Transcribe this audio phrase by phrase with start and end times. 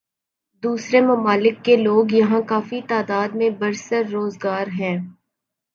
[0.63, 4.97] دوسرے ممالک کے لوگ یہاں کافی تعداد میں برسر روزگار ہیں